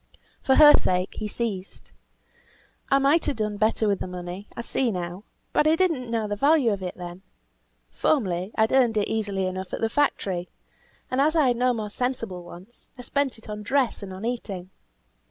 For 0.41 0.55
her 0.55 0.73
sake 0.77 1.13
he 1.19 1.27
ceased. 1.27 1.91
"I 2.89 2.97
might 2.97 3.25
have 3.27 3.35
done 3.35 3.57
better 3.57 3.87
with 3.87 3.99
the 3.99 4.07
money; 4.07 4.47
I 4.57 4.61
see 4.61 4.89
now. 4.89 5.25
But 5.53 5.67
I 5.67 5.75
did 5.75 5.91
not 5.91 6.07
know 6.09 6.27
the 6.27 6.35
value 6.35 6.71
of 6.73 6.81
money. 6.97 7.21
Formerly 7.91 8.51
I 8.55 8.61
had 8.61 8.71
earned 8.71 8.97
it 8.97 9.07
easily 9.07 9.45
enough 9.45 9.73
at 9.73 9.79
the 9.81 9.89
factory, 9.89 10.49
and 11.11 11.21
as 11.21 11.35
I 11.35 11.49
had 11.49 11.57
no 11.57 11.71
more 11.71 11.91
sensible 11.91 12.43
wants, 12.43 12.87
I 12.97 13.03
spent 13.03 13.37
it 13.37 13.47
on 13.47 13.61
dress 13.61 14.01
and 14.01 14.11
on 14.11 14.25
eating. 14.25 14.71